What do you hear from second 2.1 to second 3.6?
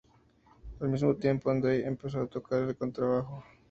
a tocar el contrabajo.